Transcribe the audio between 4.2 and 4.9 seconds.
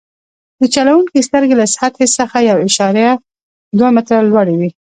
لوړې وي